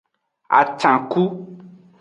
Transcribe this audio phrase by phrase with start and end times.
[0.59, 1.23] Acanku.